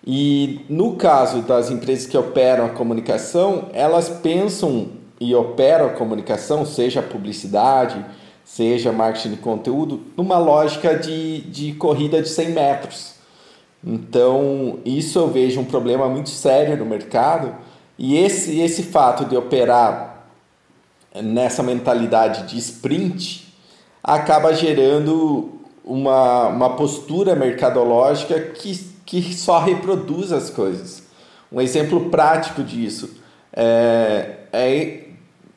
E 0.04 0.62
no 0.68 0.97
caso 0.97 1.42
das 1.42 1.71
empresas 1.71 2.09
que 2.09 2.18
operam 2.18 2.66
a 2.66 2.71
comunicação, 2.71 3.68
elas 3.73 4.09
pensam 4.09 5.03
e 5.21 5.35
operam 5.35 5.87
a 5.87 5.90
comunicação, 5.90 6.66
seja 6.66 7.02
publicidade, 7.02 8.04
seja 8.44 8.92
marketing 8.92 9.30
de 9.30 9.37
conteúdo, 9.38 10.02
numa 10.16 10.38
lógica 10.38 10.97
de, 10.97 11.40
de 11.42 11.73
corrida 11.75 12.21
de 12.21 12.28
100 12.28 12.50
metros. 12.50 13.14
Então, 13.83 14.78
isso 14.85 15.18
eu 15.18 15.28
vejo 15.28 15.61
um 15.61 15.64
problema 15.64 16.09
muito 16.09 16.30
sério 16.30 16.76
no 16.76 16.85
mercado, 16.85 17.54
e 17.99 18.16
esse, 18.16 18.61
esse 18.61 18.83
fato 18.83 19.25
de 19.25 19.37
operar 19.37 20.26
nessa 21.23 21.62
mentalidade 21.62 22.49
de 22.49 22.59
sprint 22.59 23.54
acaba 24.02 24.52
gerando 24.52 25.61
uma, 25.85 26.49
uma 26.49 26.71
postura 26.71 27.37
mercadológica 27.37 28.40
que, 28.40 28.76
que 29.06 29.35
só 29.35 29.61
reproduz 29.61 30.33
as 30.33 30.50
coisas. 30.50 31.04
Um 31.52 31.61
exemplo 31.61 32.11
prático 32.11 32.62
disso 32.64 33.16
é, 33.52 34.38
é 34.52 35.03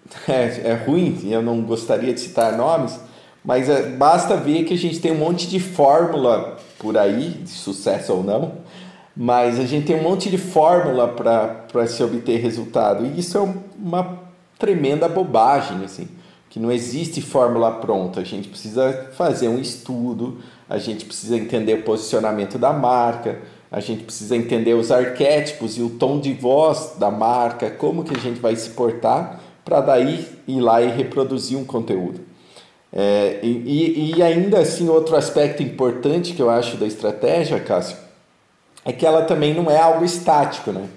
é, 0.28 0.70
é 0.70 0.74
ruim, 0.74 1.20
eu 1.30 1.42
não 1.42 1.62
gostaria 1.62 2.14
de 2.14 2.20
citar 2.20 2.56
nomes, 2.58 3.00
mas 3.44 3.70
é, 3.70 3.90
basta 3.90 4.36
ver 4.36 4.64
que 4.64 4.74
a 4.74 4.78
gente 4.78 5.00
tem 5.00 5.12
um 5.12 5.18
monte 5.18 5.48
de 5.48 5.60
fórmula 5.60 6.58
por 6.78 6.98
aí, 6.98 7.30
de 7.30 7.50
sucesso 7.50 8.14
ou 8.14 8.24
não, 8.24 8.54
mas 9.16 9.60
a 9.60 9.66
gente 9.66 9.88
tem 9.88 10.00
um 10.00 10.04
monte 10.04 10.30
de 10.30 10.38
fórmula 10.38 11.08
para 11.08 11.88
se 11.88 12.04
obter 12.04 12.40
resultado. 12.40 13.06
E 13.06 13.20
isso 13.20 13.38
é 13.38 13.54
uma 13.78 14.20
tremenda 14.60 15.10
bobagem, 15.10 15.84
assim, 15.84 16.08
que 16.50 16.60
não 16.60 16.72
existe 16.72 17.20
fórmula 17.20 17.72
pronta. 17.72 18.20
A 18.20 18.24
gente 18.24 18.48
precisa 18.48 19.10
fazer 19.14 19.48
um 19.48 19.60
estudo, 19.60 20.38
a 20.70 20.78
gente 20.78 21.04
precisa 21.06 21.36
entender 21.36 21.74
o 21.76 21.84
posicionamento 21.84 22.60
da 22.60 22.72
marca, 22.72 23.40
a 23.72 23.80
gente 23.80 24.04
precisa 24.04 24.36
entender 24.38 24.76
os 24.76 24.92
arquétipos 24.92 25.78
e 25.78 25.82
o 25.82 25.90
tom 25.90 26.20
de 26.20 26.34
voz 26.34 26.94
da 27.00 27.10
marca, 27.10 27.72
como 27.72 28.04
que 28.04 28.16
a 28.16 28.20
gente 28.20 28.40
vai 28.40 28.56
se 28.56 28.70
portar 28.70 29.42
para 29.68 29.82
daí 29.82 30.26
ir 30.48 30.62
lá 30.62 30.82
e 30.82 30.88
reproduzir 30.88 31.58
um 31.58 31.66
conteúdo. 31.66 32.22
É, 32.92 33.40
e, 33.44 34.14
e 34.16 34.24
ainda 34.24 34.60
assim, 34.60 34.88
outro 34.88 35.18
aspecto 35.18 35.62
importante 35.62 36.34
que 36.34 36.42
eu 36.42 36.50
acho 36.50 36.78
da 36.78 36.88
estratégia, 36.88 37.60
Cássio, 37.60 37.98
é 38.86 38.94
que 38.94 39.06
ela 39.06 39.24
também 39.24 39.54
não 39.54 39.70
é 39.70 39.78
algo 39.78 40.06
estático, 40.06 40.72
né? 40.72 40.88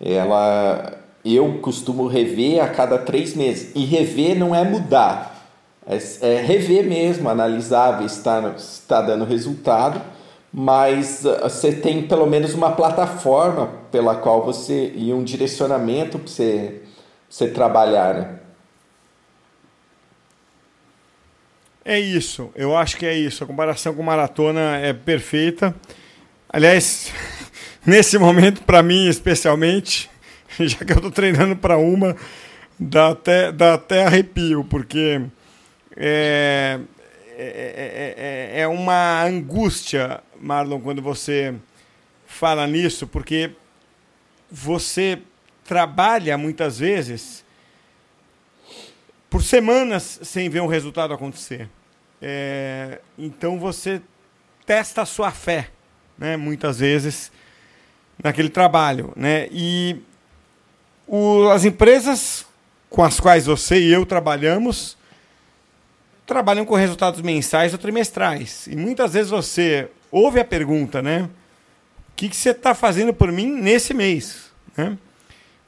Ela, 0.00 0.92
eu 1.24 1.58
costumo 1.60 2.06
rever 2.06 2.62
a 2.62 2.68
cada 2.68 2.98
três 2.98 3.34
meses. 3.34 3.72
E 3.74 3.84
rever 3.84 4.38
não 4.38 4.54
é 4.54 4.62
mudar, 4.62 5.50
é, 5.84 5.98
é 6.20 6.40
rever 6.40 6.86
mesmo, 6.86 7.28
analisar, 7.28 7.98
ver 7.98 8.08
se 8.08 8.18
está 8.18 8.54
tá 8.86 9.02
dando 9.02 9.24
resultado, 9.24 10.00
mas 10.52 11.24
uh, 11.24 11.42
você 11.42 11.72
tem 11.72 12.02
pelo 12.02 12.26
menos 12.26 12.54
uma 12.54 12.70
plataforma 12.70 13.70
pela 13.90 14.14
qual 14.14 14.44
você 14.44 14.92
e 14.94 15.12
um 15.12 15.24
direcionamento 15.24 16.16
para 16.16 16.28
você 16.28 16.83
você 17.34 17.48
trabalhar, 17.48 18.14
né? 18.14 18.38
É 21.84 21.98
isso, 21.98 22.52
eu 22.54 22.76
acho 22.76 22.96
que 22.96 23.04
é 23.04 23.12
isso. 23.12 23.42
A 23.42 23.46
comparação 23.46 23.92
com 23.92 24.04
maratona 24.04 24.76
é 24.76 24.92
perfeita. 24.92 25.74
Aliás, 26.48 27.12
nesse 27.84 28.18
momento, 28.18 28.62
para 28.62 28.84
mim 28.84 29.08
especialmente, 29.08 30.08
já 30.60 30.78
que 30.78 30.92
eu 30.92 30.98
estou 30.98 31.10
treinando 31.10 31.56
para 31.56 31.76
uma, 31.76 32.14
dá 32.78 33.08
até, 33.08 33.50
dá 33.50 33.74
até 33.74 34.04
arrepio, 34.04 34.64
porque 34.70 35.20
é, 35.96 36.78
é, 37.36 38.52
é, 38.54 38.60
é 38.60 38.68
uma 38.68 39.24
angústia, 39.24 40.22
Marlon, 40.40 40.80
quando 40.80 41.02
você 41.02 41.52
fala 42.28 42.64
nisso, 42.68 43.08
porque 43.08 43.50
você 44.48 45.18
trabalha 45.64 46.36
muitas 46.36 46.78
vezes 46.78 47.44
por 49.28 49.42
semanas 49.42 50.20
sem 50.22 50.48
ver 50.48 50.60
um 50.60 50.66
resultado 50.66 51.12
acontecer. 51.12 51.68
É, 52.22 53.00
então 53.18 53.58
você 53.58 54.00
testa 54.64 55.02
a 55.02 55.06
sua 55.06 55.30
fé, 55.30 55.70
né, 56.16 56.36
muitas 56.36 56.78
vezes, 56.78 57.32
naquele 58.22 58.48
trabalho. 58.48 59.12
Né? 59.16 59.48
E 59.50 60.00
o, 61.06 61.48
as 61.48 61.64
empresas 61.64 62.46
com 62.88 63.02
as 63.02 63.18
quais 63.18 63.46
você 63.46 63.80
e 63.80 63.92
eu 63.92 64.06
trabalhamos 64.06 64.96
trabalham 66.24 66.64
com 66.64 66.74
resultados 66.74 67.20
mensais 67.20 67.72
ou 67.72 67.78
trimestrais. 67.78 68.66
E 68.66 68.76
muitas 68.76 69.12
vezes 69.12 69.30
você 69.30 69.90
ouve 70.10 70.40
a 70.40 70.44
pergunta, 70.44 71.02
né? 71.02 71.28
O 72.08 72.16
que, 72.16 72.28
que 72.28 72.36
você 72.36 72.50
está 72.50 72.74
fazendo 72.74 73.12
por 73.12 73.30
mim 73.30 73.46
nesse 73.46 73.92
mês? 73.92 74.50
Né? 74.76 74.96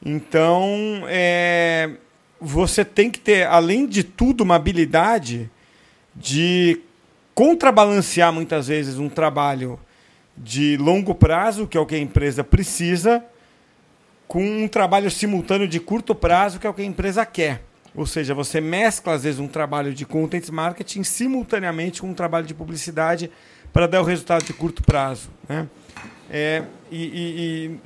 Então, 0.04 1.02
é, 1.08 1.90
você 2.40 2.84
tem 2.84 3.10
que 3.10 3.18
ter, 3.18 3.46
além 3.46 3.86
de 3.86 4.04
tudo, 4.04 4.42
uma 4.42 4.56
habilidade 4.56 5.50
de 6.14 6.80
contrabalancear 7.34 8.32
muitas 8.32 8.68
vezes 8.68 8.98
um 8.98 9.08
trabalho 9.08 9.78
de 10.36 10.76
longo 10.76 11.14
prazo, 11.14 11.66
que 11.66 11.76
é 11.76 11.80
o 11.80 11.86
que 11.86 11.94
a 11.94 11.98
empresa 11.98 12.44
precisa, 12.44 13.24
com 14.28 14.42
um 14.42 14.68
trabalho 14.68 15.10
simultâneo 15.10 15.68
de 15.68 15.80
curto 15.80 16.14
prazo, 16.14 16.58
que 16.58 16.66
é 16.66 16.70
o 16.70 16.74
que 16.74 16.82
a 16.82 16.86
empresa 16.86 17.24
quer. 17.24 17.62
Ou 17.94 18.04
seja, 18.04 18.34
você 18.34 18.60
mescla, 18.60 19.14
às 19.14 19.22
vezes, 19.22 19.40
um 19.40 19.48
trabalho 19.48 19.94
de 19.94 20.04
content 20.04 20.48
marketing 20.50 21.02
simultaneamente 21.02 22.02
com 22.02 22.08
um 22.08 22.14
trabalho 22.14 22.46
de 22.46 22.52
publicidade 22.52 23.30
para 23.72 23.86
dar 23.86 24.02
o 24.02 24.04
resultado 24.04 24.44
de 24.44 24.52
curto 24.52 24.82
prazo. 24.82 25.30
Né? 25.48 25.66
É, 26.30 26.62
e, 26.90 27.04
e, 27.04 27.08
e, 27.08 27.80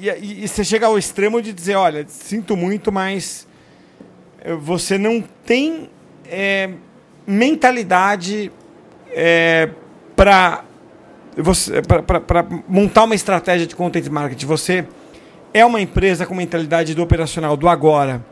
e, 0.00 0.44
e 0.44 0.48
você 0.48 0.64
chega 0.64 0.86
ao 0.86 0.98
extremo 0.98 1.40
de 1.40 1.52
dizer, 1.52 1.74
olha, 1.74 2.04
sinto 2.08 2.56
muito, 2.56 2.90
mas 2.90 3.46
eh, 4.40 4.54
você 4.54 4.98
não 4.98 5.22
tem 5.44 5.90
é, 6.26 6.70
mentalidade 7.26 8.50
é, 9.10 9.68
para 10.16 10.64
montar 12.68 13.04
uma 13.04 13.14
estratégia 13.14 13.66
de 13.66 13.74
content 13.76 14.06
marketing. 14.08 14.46
Você 14.46 14.86
é 15.52 15.64
uma 15.64 15.80
empresa 15.80 16.26
com 16.26 16.34
mentalidade 16.34 16.94
do 16.94 17.02
operacional, 17.02 17.56
do 17.56 17.68
agora. 17.68 18.24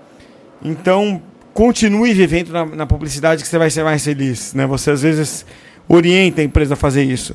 Então, 0.62 1.22
continue 1.54 2.12
vivendo 2.12 2.50
na, 2.50 2.64
na 2.64 2.86
publicidade 2.86 3.42
que 3.42 3.48
você 3.48 3.58
vai 3.58 3.70
ser 3.70 3.84
mais 3.84 4.04
feliz. 4.04 4.54
Né? 4.54 4.66
Você, 4.66 4.90
às 4.90 5.02
vezes, 5.02 5.44
orienta 5.88 6.40
a 6.40 6.44
empresa 6.44 6.74
a 6.74 6.76
fazer 6.76 7.04
isso 7.04 7.34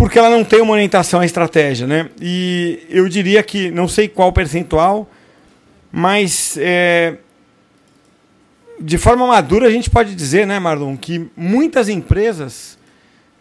porque 0.00 0.18
ela 0.18 0.30
não 0.30 0.42
tem 0.42 0.62
uma 0.62 0.72
orientação 0.72 1.20
à 1.20 1.26
estratégia, 1.26 1.86
né? 1.86 2.08
E 2.22 2.86
eu 2.88 3.06
diria 3.06 3.42
que, 3.42 3.70
não 3.70 3.86
sei 3.86 4.08
qual 4.08 4.32
percentual, 4.32 5.06
mas 5.92 6.56
é, 6.58 7.18
de 8.80 8.96
forma 8.96 9.26
madura 9.26 9.66
a 9.66 9.70
gente 9.70 9.90
pode 9.90 10.14
dizer, 10.14 10.46
né, 10.46 10.58
Marlon, 10.58 10.96
que 10.96 11.28
muitas 11.36 11.90
empresas 11.90 12.78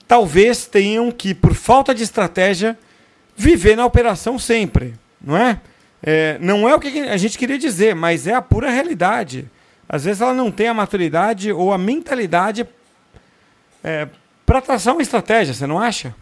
talvez 0.05 0.65
tenham 0.65 1.09
que, 1.11 1.33
por 1.33 1.53
falta 1.53 1.95
de 1.95 2.03
estratégia, 2.03 2.77
viver 3.37 3.77
na 3.77 3.85
operação 3.85 4.37
sempre, 4.37 4.95
não 5.21 5.37
é? 5.37 5.61
é 6.03 6.37
não 6.41 6.67
é 6.67 6.75
o 6.75 6.79
que 6.81 6.89
a 6.99 7.15
gente 7.15 7.37
queria 7.37 7.57
dizer, 7.57 7.95
mas 7.95 8.27
é 8.27 8.33
a 8.33 8.41
pura 8.41 8.69
realidade. 8.69 9.49
Às 9.87 10.03
vezes 10.03 10.21
ela 10.21 10.33
não 10.33 10.51
tem 10.51 10.67
a 10.67 10.73
maturidade 10.73 11.53
ou 11.53 11.71
a 11.71 11.77
mentalidade 11.77 12.67
é, 13.81 14.09
para 14.45 14.59
traçar 14.59 14.93
uma 14.93 15.01
estratégia, 15.01 15.53
você 15.53 15.65
não 15.65 15.79
acha? 15.79 16.13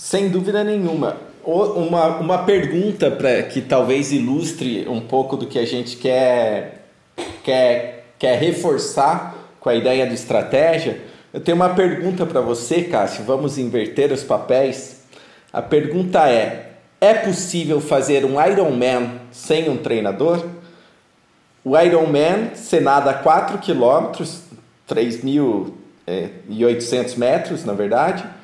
Sem 0.00 0.30
dúvida 0.30 0.64
nenhuma. 0.64 1.18
Uma, 1.44 2.16
uma 2.16 2.38
pergunta 2.38 3.10
para 3.10 3.42
que 3.42 3.60
talvez 3.60 4.10
ilustre 4.10 4.88
um 4.88 4.98
pouco 4.98 5.36
do 5.36 5.46
que 5.46 5.58
a 5.58 5.66
gente 5.66 5.98
quer, 5.98 6.86
quer 7.44 8.06
quer 8.18 8.38
reforçar 8.38 9.36
com 9.60 9.68
a 9.68 9.74
ideia 9.74 10.06
de 10.06 10.14
estratégia, 10.14 11.02
eu 11.34 11.40
tenho 11.40 11.56
uma 11.56 11.74
pergunta 11.74 12.24
para 12.24 12.40
você, 12.40 12.84
Cássio. 12.84 13.24
Vamos 13.24 13.58
inverter 13.58 14.10
os 14.10 14.24
papéis. 14.24 15.02
A 15.52 15.60
pergunta 15.60 16.30
é: 16.30 16.70
é 16.98 17.12
possível 17.12 17.78
fazer 17.78 18.24
um 18.24 18.42
Ironman 18.42 19.20
sem 19.30 19.68
um 19.68 19.76
treinador? 19.76 20.42
O 21.62 21.78
Ironman 21.78 22.52
você 22.54 22.80
nada 22.80 23.12
4 23.12 23.58
km, 23.58 24.12
3.800 24.88 27.18
metros, 27.18 27.66
na 27.66 27.74
verdade, 27.74 28.39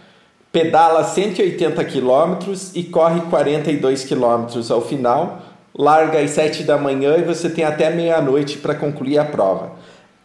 pedala 0.57 1.05
180 1.05 1.85
km 1.85 2.51
e 2.75 2.83
corre 2.85 3.21
42 3.29 4.05
km 4.05 4.47
ao 4.71 4.81
final, 4.81 5.43
larga 5.77 6.19
às 6.19 6.31
7 6.31 6.63
da 6.63 6.79
manhã 6.79 7.19
e 7.19 7.25
você 7.25 7.51
tem 7.51 7.63
até 7.63 7.91
meia-noite 7.91 8.57
para 8.57 8.75
concluir 8.75 9.19
a 9.19 9.25
prova. 9.27 9.73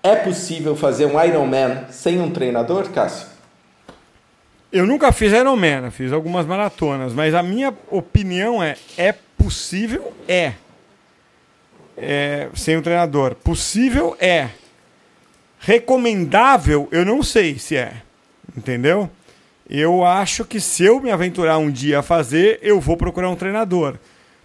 É 0.01 0.15
possível 0.15 0.73
fazer 0.73 1.05
um 1.05 1.21
Ironman 1.21 1.83
sem 1.89 2.21
um 2.21 2.31
treinador, 2.31 2.89
Cássio? 2.91 3.27
Eu 4.71 4.85
nunca 4.87 5.11
fiz 5.11 5.33
Ironman, 5.33 5.91
fiz 5.91 6.13
algumas 6.13 6.45
maratonas, 6.45 7.11
mas 7.11 7.35
a 7.35 7.43
minha 7.43 7.73
opinião 7.89 8.63
é: 8.63 8.77
é 8.97 9.13
possível? 9.37 10.13
É. 10.29 10.53
é 11.97 12.47
sem 12.53 12.77
um 12.77 12.81
treinador. 12.81 13.35
Possível? 13.35 14.15
É. 14.17 14.47
Recomendável? 15.59 16.87
Eu 16.89 17.03
não 17.03 17.21
sei 17.21 17.59
se 17.59 17.75
é. 17.75 17.95
Entendeu? 18.55 19.09
Eu 19.71 20.03
acho 20.03 20.43
que 20.43 20.59
se 20.59 20.83
eu 20.83 20.99
me 20.99 21.09
aventurar 21.09 21.57
um 21.57 21.71
dia 21.71 21.99
a 21.99 22.03
fazer, 22.03 22.59
eu 22.61 22.77
vou 22.81 22.97
procurar 22.97 23.29
um 23.29 23.37
treinador. 23.37 23.97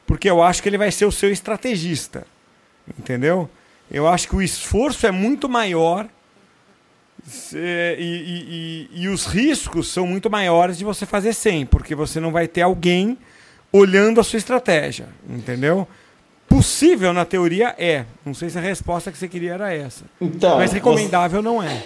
Porque 0.06 0.30
eu 0.30 0.40
acho 0.40 0.62
que 0.62 0.68
ele 0.68 0.78
vai 0.78 0.92
ser 0.92 1.04
o 1.04 1.10
seu 1.10 1.32
estrategista. 1.32 2.24
Entendeu? 2.96 3.50
Eu 3.90 4.06
acho 4.06 4.28
que 4.28 4.36
o 4.36 4.40
esforço 4.40 5.04
é 5.04 5.10
muito 5.10 5.48
maior 5.48 6.06
e, 7.52 7.56
e, 7.98 8.98
e, 8.98 9.02
e, 9.02 9.08
os 9.08 9.26
riscos 9.26 9.88
são 9.88 10.06
muito 10.06 10.30
maiores 10.30 10.78
de 10.78 10.84
você 10.84 11.04
fazer 11.04 11.32
sem, 11.32 11.66
porque 11.66 11.92
você 11.94 12.20
não 12.20 12.30
vai 12.30 12.46
ter 12.46 12.62
alguém 12.62 13.18
olhando 13.72 14.20
a 14.20 14.24
sua 14.24 14.36
estratégia, 14.36 15.08
entendeu? 15.28 15.88
Possível 16.48 17.12
na 17.12 17.24
teoria 17.24 17.74
é. 17.78 18.04
Não 18.24 18.32
sei 18.32 18.48
se 18.48 18.58
a 18.58 18.60
resposta 18.60 19.10
que 19.10 19.18
você 19.18 19.26
queria 19.26 19.54
era 19.54 19.74
essa. 19.74 20.04
Então, 20.20 20.58
Mas 20.58 20.72
recomendável 20.72 21.42
você... 21.42 21.48
não 21.48 21.60
é. 21.60 21.82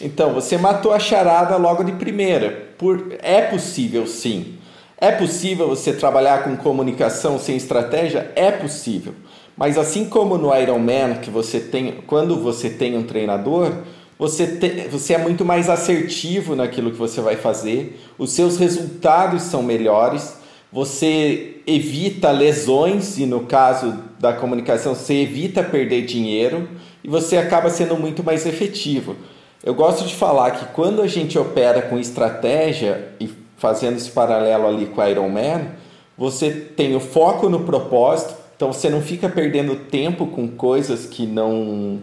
Então, 0.00 0.34
você 0.34 0.58
matou 0.58 0.92
a 0.92 0.98
charada 0.98 1.56
logo 1.56 1.82
de 1.82 1.92
primeira. 1.92 2.50
Por... 2.76 3.14
É 3.22 3.42
possível 3.42 4.06
sim. 4.06 4.58
É 4.98 5.10
possível 5.10 5.68
você 5.68 5.92
trabalhar 5.92 6.44
com 6.44 6.56
comunicação 6.56 7.38
sem 7.38 7.56
estratégia? 7.56 8.30
É 8.34 8.50
possível. 8.50 9.14
Mas 9.56 9.78
assim 9.78 10.06
como 10.06 10.36
no 10.36 10.54
Ironman, 10.54 11.14
que 11.22 11.30
você 11.30 11.60
tem, 11.60 11.98
quando 12.06 12.36
você 12.42 12.68
tem 12.68 12.96
um 12.96 13.02
treinador, 13.02 13.72
você, 14.18 14.46
te, 14.46 14.88
você 14.88 15.14
é 15.14 15.18
muito 15.18 15.44
mais 15.44 15.68
assertivo 15.68 16.54
naquilo 16.54 16.90
que 16.90 16.96
você 16.96 17.20
vai 17.20 17.36
fazer, 17.36 18.00
os 18.18 18.32
seus 18.32 18.58
resultados 18.58 19.42
são 19.42 19.62
melhores, 19.62 20.36
você 20.72 21.58
evita 21.66 22.30
lesões, 22.30 23.18
e 23.18 23.26
no 23.26 23.40
caso 23.40 23.98
da 24.18 24.32
comunicação, 24.32 24.94
você 24.94 25.14
evita 25.14 25.62
perder 25.62 26.04
dinheiro 26.04 26.68
e 27.02 27.08
você 27.08 27.36
acaba 27.36 27.70
sendo 27.70 27.96
muito 27.96 28.22
mais 28.22 28.46
efetivo. 28.46 29.16
Eu 29.66 29.74
gosto 29.74 30.06
de 30.06 30.14
falar 30.14 30.52
que 30.52 30.64
quando 30.66 31.02
a 31.02 31.08
gente 31.08 31.36
opera 31.36 31.82
com 31.82 31.98
estratégia 31.98 33.08
e 33.18 33.28
fazendo 33.56 33.96
esse 33.96 34.08
paralelo 34.08 34.68
ali 34.68 34.86
com 34.86 35.00
o 35.00 35.04
Ironman, 35.04 35.70
você 36.16 36.52
tem 36.52 36.94
o 36.94 37.00
foco 37.00 37.48
no 37.48 37.64
propósito, 37.64 38.32
então 38.54 38.72
você 38.72 38.88
não 38.88 39.02
fica 39.02 39.28
perdendo 39.28 39.74
tempo 39.74 40.28
com 40.28 40.46
coisas 40.46 41.06
que 41.06 41.26
não, 41.26 42.00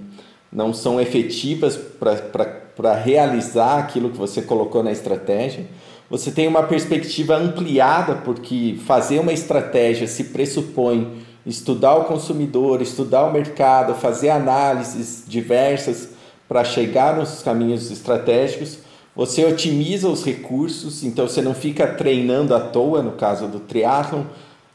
não 0.52 0.74
são 0.74 1.00
efetivas 1.00 1.78
para 1.78 2.96
realizar 2.96 3.80
aquilo 3.80 4.10
que 4.10 4.18
você 4.18 4.42
colocou 4.42 4.84
na 4.84 4.92
estratégia. 4.92 5.66
Você 6.10 6.32
tem 6.32 6.50
uma 6.50 6.64
perspectiva 6.64 7.38
ampliada, 7.38 8.16
porque 8.26 8.76
fazer 8.86 9.20
uma 9.20 9.32
estratégia 9.32 10.06
se 10.06 10.26
pressupõe 10.26 11.24
estudar 11.46 11.96
o 11.96 12.04
consumidor, 12.04 12.82
estudar 12.82 13.24
o 13.24 13.32
mercado, 13.32 13.96
fazer 13.96 14.32
análises 14.32 15.24
diversas 15.26 16.13
para 16.48 16.64
chegar 16.64 17.18
nos 17.18 17.42
caminhos 17.42 17.90
estratégicos. 17.92 18.80
Você 19.16 19.46
otimiza 19.46 20.08
os 20.08 20.26
recursos, 20.26 21.04
então 21.04 21.28
você 21.28 21.42
não 21.42 21.54
fica 21.54 21.88
treinando 21.88 22.56
à 22.56 22.60
toa, 22.60 23.02
no 23.02 23.12
caso 23.12 23.48
do 23.48 23.60
triatlon, 23.60 24.24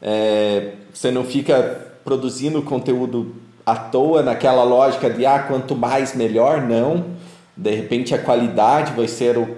é, 0.01 0.73
você 0.93 1.11
não 1.11 1.25
fica 1.25 1.87
produzindo 2.03 2.61
conteúdo 2.61 3.35
à 3.65 3.75
toa 3.75 4.23
naquela 4.23 4.63
lógica 4.63 5.09
de 5.09 5.25
ah, 5.25 5.39
quanto 5.39 5.75
mais 5.75 6.15
melhor, 6.15 6.61
não. 6.61 7.05
De 7.55 7.71
repente 7.71 8.15
a 8.15 8.17
qualidade 8.17 8.93
vai 8.93 9.07
ser 9.07 9.37
o, 9.37 9.57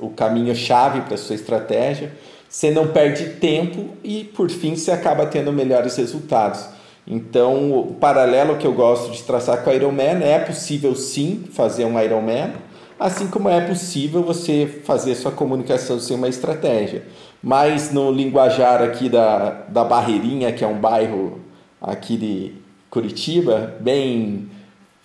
o 0.00 0.10
caminho-chave 0.10 1.02
para 1.02 1.14
a 1.14 1.18
sua 1.18 1.34
estratégia. 1.34 2.12
Você 2.48 2.70
não 2.70 2.88
perde 2.88 3.30
tempo 3.40 3.90
e, 4.02 4.24
por 4.24 4.48
fim, 4.48 4.76
você 4.76 4.90
acaba 4.90 5.26
tendo 5.26 5.52
melhores 5.52 5.96
resultados. 5.96 6.64
Então, 7.06 7.78
o 7.78 7.94
paralelo 7.94 8.56
que 8.56 8.66
eu 8.66 8.72
gosto 8.72 9.12
de 9.12 9.22
traçar 9.22 9.62
com 9.62 9.70
o 9.70 9.72
Ironman 9.72 10.22
é 10.22 10.38
possível 10.38 10.94
sim 10.94 11.44
fazer 11.52 11.84
um 11.84 12.00
Ironman, 12.00 12.52
assim 12.98 13.26
como 13.26 13.48
é 13.48 13.60
possível 13.60 14.22
você 14.22 14.66
fazer 14.84 15.14
sua 15.14 15.30
comunicação 15.30 16.00
sem 16.00 16.16
uma 16.16 16.28
estratégia. 16.28 17.06
Mais 17.42 17.92
no 17.92 18.10
linguajar 18.10 18.82
aqui 18.82 19.10
da, 19.10 19.50
da 19.68 19.84
Barreirinha, 19.84 20.52
que 20.52 20.64
é 20.64 20.66
um 20.66 20.78
bairro 20.78 21.40
aqui 21.80 22.16
de 22.16 22.52
Curitiba, 22.88 23.76
bem, 23.80 24.48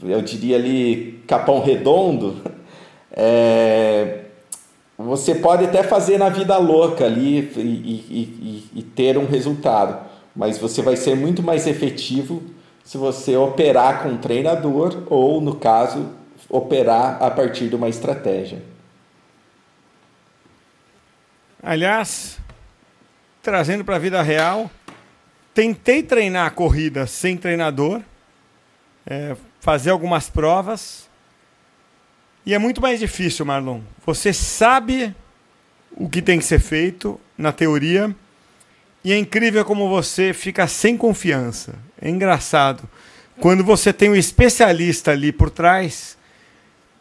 eu 0.01 0.21
diria 0.21 0.55
ali, 0.55 1.21
Capão 1.27 1.61
Redondo, 1.61 2.37
é, 3.11 4.19
você 4.97 5.35
pode 5.35 5.65
até 5.65 5.83
fazer 5.83 6.17
na 6.17 6.29
vida 6.29 6.57
louca 6.57 7.05
ali 7.05 7.51
e, 7.57 7.59
e, 7.59 8.69
e, 8.73 8.79
e 8.79 8.83
ter 8.83 9.17
um 9.17 9.25
resultado, 9.25 10.08
mas 10.35 10.57
você 10.57 10.81
vai 10.81 10.95
ser 10.95 11.15
muito 11.15 11.43
mais 11.43 11.67
efetivo 11.67 12.43
se 12.83 12.97
você 12.97 13.35
operar 13.35 14.03
com 14.03 14.09
um 14.09 14.17
treinador 14.17 15.03
ou, 15.07 15.39
no 15.41 15.55
caso, 15.55 16.09
operar 16.49 17.21
a 17.21 17.29
partir 17.29 17.69
de 17.69 17.75
uma 17.75 17.89
estratégia. 17.89 18.61
Aliás, 21.61 22.39
trazendo 23.43 23.83
para 23.83 23.97
a 23.97 23.99
vida 23.99 24.21
real, 24.21 24.71
tentei 25.53 26.01
treinar 26.01 26.47
a 26.47 26.51
corrida 26.51 27.05
sem 27.05 27.35
treinador, 27.35 28.01
é, 29.05 29.35
fazer 29.59 29.89
algumas 29.89 30.29
provas, 30.29 31.09
e 32.45 32.53
é 32.53 32.57
muito 32.57 32.81
mais 32.81 32.99
difícil, 32.99 33.45
Marlon. 33.45 33.81
Você 34.05 34.33
sabe 34.33 35.13
o 35.91 36.09
que 36.09 36.21
tem 36.21 36.39
que 36.39 36.45
ser 36.45 36.59
feito 36.59 37.19
na 37.37 37.51
teoria, 37.51 38.15
e 39.03 39.13
é 39.13 39.17
incrível 39.17 39.63
como 39.63 39.89
você 39.89 40.33
fica 40.33 40.67
sem 40.67 40.97
confiança. 40.97 41.75
É 42.01 42.09
engraçado. 42.09 42.83
Quando 43.39 43.63
você 43.63 43.93
tem 43.93 44.09
um 44.09 44.15
especialista 44.15 45.11
ali 45.11 45.31
por 45.31 45.49
trás, 45.49 46.17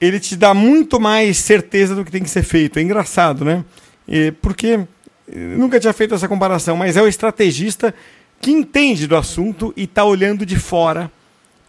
ele 0.00 0.20
te 0.20 0.36
dá 0.36 0.54
muito 0.54 1.00
mais 1.00 1.38
certeza 1.38 1.94
do 1.94 2.04
que 2.04 2.12
tem 2.12 2.22
que 2.22 2.30
ser 2.30 2.44
feito. 2.44 2.78
É 2.78 2.82
engraçado, 2.82 3.44
né? 3.44 3.64
porque 4.40 4.80
nunca 5.30 5.78
tinha 5.78 5.92
feito 5.92 6.14
essa 6.14 6.26
comparação, 6.26 6.76
mas 6.76 6.96
é 6.96 7.02
o 7.02 7.08
estrategista 7.08 7.94
que 8.40 8.50
entende 8.50 9.06
do 9.06 9.16
assunto 9.16 9.72
e 9.76 9.84
está 9.84 10.04
olhando 10.04 10.46
de 10.46 10.56
fora 10.56 11.10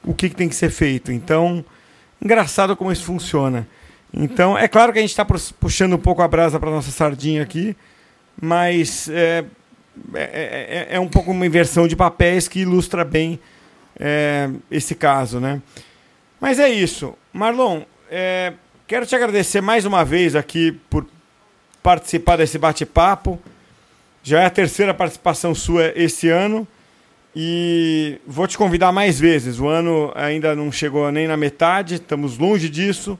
o 0.03 0.13
que, 0.13 0.29
que, 0.29 0.35
tem 0.35 0.47
que 0.47 0.55
ser 0.55 0.69
feito. 0.69 1.11
Então, 1.11 1.65
engraçado 2.23 2.75
como 2.75 2.91
isso 2.91 3.03
funciona. 3.03 3.67
Então, 4.13 4.57
é 4.57 4.67
claro 4.67 4.93
que 4.93 4.99
a 4.99 5.01
gente 5.01 5.11
está 5.11 5.25
puxando 5.25 5.93
um 5.93 5.99
pouco 5.99 6.21
a 6.21 6.27
brasa 6.27 6.59
para 6.59 6.69
nossa 6.69 6.91
sardinha 6.91 7.43
aqui, 7.43 7.75
mas 8.41 9.09
é, 9.09 9.43
é, 10.13 10.87
é, 10.91 10.95
é, 10.95 10.99
um 10.99 11.07
pouco 11.07 11.31
uma 11.31 11.45
inversão 11.45 11.87
de 11.87 11.95
papéis 11.95 12.47
que 12.47 12.61
ilustra 12.61 13.03
bem 13.03 13.39
é, 13.99 14.49
esse 14.71 14.95
caso, 14.95 15.39
né? 15.39 15.61
Mas 16.39 16.59
é 16.59 16.69
isso. 16.69 17.13
Marlon, 17.33 17.81
é, 18.09 18.53
quero 18.87 19.05
te 19.05 19.15
agradecer 19.15 19.61
mais 19.61 19.85
uma 19.85 20.05
vez 20.05 20.35
aqui 20.35 20.71
por 20.89 21.05
participar 21.83 22.37
desse 22.37 22.57
bate-papo. 22.57 23.39
Já 24.23 24.41
é 24.41 24.45
a 24.45 24.49
terceira 24.49 24.93
participação 24.93 25.53
sua 25.53 25.91
esse 25.95 26.29
ano. 26.29 26.67
E 27.35 28.19
vou 28.25 28.47
te 28.47 28.57
convidar 28.57 28.91
mais 28.91 29.19
vezes. 29.19 29.59
O 29.59 29.67
ano 29.67 30.11
ainda 30.15 30.55
não 30.55 30.71
chegou 30.71 31.11
nem 31.11 31.27
na 31.27 31.37
metade, 31.37 31.95
estamos 31.95 32.37
longe 32.37 32.69
disso. 32.69 33.19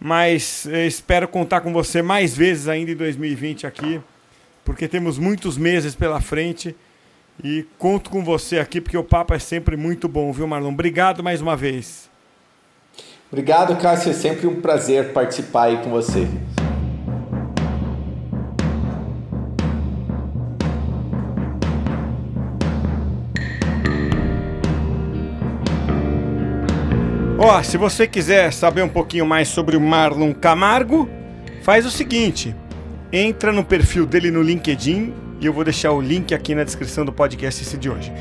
Mas 0.00 0.66
eh, 0.66 0.86
espero 0.86 1.28
contar 1.28 1.60
com 1.60 1.72
você 1.72 2.02
mais 2.02 2.36
vezes 2.36 2.68
ainda 2.68 2.90
em 2.90 2.96
2020 2.96 3.66
aqui, 3.66 4.00
porque 4.64 4.88
temos 4.88 5.18
muitos 5.18 5.58
meses 5.58 5.94
pela 5.94 6.20
frente. 6.20 6.74
E 7.42 7.66
conto 7.78 8.10
com 8.10 8.24
você 8.24 8.58
aqui, 8.58 8.80
porque 8.80 8.96
o 8.96 9.04
papo 9.04 9.34
é 9.34 9.38
sempre 9.38 9.76
muito 9.76 10.08
bom, 10.08 10.32
viu, 10.32 10.46
Marlon? 10.46 10.72
Obrigado 10.72 11.22
mais 11.22 11.40
uma 11.40 11.56
vez. 11.56 12.08
Obrigado, 13.30 13.76
Cássio. 13.76 14.10
É 14.10 14.14
sempre 14.14 14.46
um 14.46 14.60
prazer 14.60 15.12
participar 15.12 15.64
aí 15.64 15.78
com 15.78 15.90
você. 15.90 16.28
Ó, 27.36 27.62
se 27.62 27.76
você 27.76 28.06
quiser 28.06 28.52
saber 28.52 28.82
um 28.82 28.88
pouquinho 28.88 29.26
mais 29.26 29.48
sobre 29.48 29.76
o 29.76 29.80
Marlon 29.80 30.32
Camargo, 30.32 31.10
faz 31.62 31.84
o 31.84 31.90
seguinte: 31.90 32.54
entra 33.16 33.52
no 33.52 33.64
perfil 33.64 34.06
dele 34.06 34.28
no 34.28 34.42
LinkedIn 34.42 35.14
e 35.40 35.46
eu 35.46 35.52
vou 35.52 35.62
deixar 35.62 35.92
o 35.92 36.00
link 36.00 36.34
aqui 36.34 36.52
na 36.52 36.64
descrição 36.64 37.04
do 37.04 37.12
podcast 37.12 37.76
de 37.76 37.88
hoje. 37.88 38.12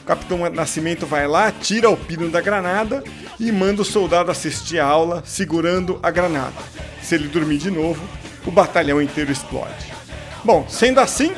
Capitão 0.09 0.49
Nascimento 0.49 1.05
vai 1.05 1.27
lá, 1.27 1.51
tira 1.51 1.87
o 1.87 1.95
pino 1.95 2.31
da 2.31 2.41
granada 2.41 3.03
e 3.39 3.51
manda 3.51 3.81
o 3.81 3.85
soldado 3.85 4.29
assistir 4.29 4.79
a 4.79 4.85
aula 4.85 5.23
segurando 5.25 5.99
a 6.03 6.11
granada. 6.11 6.55
Se 7.01 7.15
ele 7.15 7.27
dormir 7.27 7.57
de 7.57 7.71
novo, 7.71 8.01
o 8.45 8.51
batalhão 8.51 9.01
inteiro 9.01 9.31
explode. 9.31 9.93
Bom, 10.43 10.65
sendo 10.67 10.99
assim, 10.99 11.31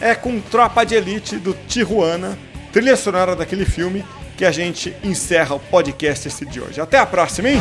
é 0.00 0.14
com 0.14 0.40
Tropa 0.40 0.84
de 0.84 0.94
Elite 0.94 1.36
do 1.36 1.54
Tijuana, 1.66 2.38
trilha 2.72 2.96
sonora 2.96 3.36
daquele 3.36 3.64
filme, 3.64 4.04
que 4.36 4.44
a 4.44 4.50
gente 4.50 4.94
encerra 5.02 5.54
o 5.54 5.60
podcast 5.60 6.26
esse 6.26 6.44
de 6.44 6.60
hoje. 6.60 6.80
Até 6.80 6.98
a 6.98 7.06
próxima, 7.06 7.48
hein? 7.48 7.60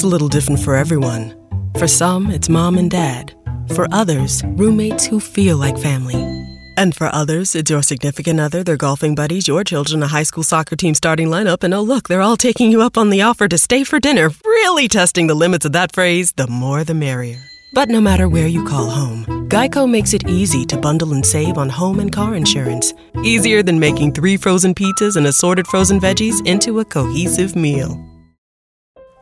Looks 0.00 0.04
a 0.04 0.12
little 0.12 0.28
different 0.28 0.60
for 0.60 0.76
everyone. 0.76 1.34
For 1.76 1.86
some, 1.86 2.30
it's 2.30 2.48
mom 2.48 2.78
and 2.78 2.90
dad. 2.90 3.34
For 3.74 3.86
others, 3.92 4.42
roommates 4.56 5.04
who 5.04 5.20
feel 5.20 5.58
like 5.58 5.76
family. 5.76 6.14
And 6.78 6.96
for 6.96 7.14
others, 7.14 7.54
it's 7.54 7.70
your 7.70 7.82
significant 7.82 8.40
other, 8.40 8.64
their 8.64 8.78
golfing 8.78 9.14
buddies, 9.14 9.46
your 9.46 9.62
children, 9.62 10.02
a 10.02 10.08
high 10.08 10.24
school 10.24 10.42
soccer 10.42 10.74
team 10.74 10.94
starting 10.94 11.28
lineup, 11.28 11.64
and 11.64 11.74
oh, 11.74 11.82
look, 11.82 12.08
they're 12.08 12.22
all 12.22 12.38
taking 12.38 12.72
you 12.72 12.80
up 12.80 12.96
on 12.96 13.10
the 13.10 13.20
offer 13.20 13.46
to 13.48 13.58
stay 13.58 13.84
for 13.84 14.00
dinner, 14.00 14.30
really 14.44 14.88
testing 14.88 15.26
the 15.26 15.34
limits 15.34 15.66
of 15.66 15.72
that 15.72 15.92
phrase 15.92 16.32
the 16.32 16.46
more 16.46 16.82
the 16.82 16.94
merrier. 16.94 17.42
But 17.74 17.90
no 17.90 18.00
matter 18.00 18.26
where 18.26 18.48
you 18.48 18.64
call 18.64 18.88
home, 18.88 19.26
Geico 19.50 19.86
makes 19.86 20.14
it 20.14 20.28
easy 20.28 20.64
to 20.66 20.78
bundle 20.78 21.12
and 21.12 21.26
save 21.26 21.58
on 21.58 21.68
home 21.68 22.00
and 22.00 22.10
car 22.10 22.34
insurance. 22.34 22.94
Easier 23.22 23.62
than 23.62 23.78
making 23.78 24.14
three 24.14 24.38
frozen 24.38 24.74
pizzas 24.74 25.16
and 25.16 25.26
assorted 25.26 25.66
frozen 25.66 26.00
veggies 26.00 26.40
into 26.46 26.80
a 26.80 26.84
cohesive 26.86 27.54
meal. 27.54 28.09